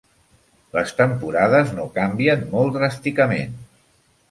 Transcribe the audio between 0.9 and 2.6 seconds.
temporades no canvien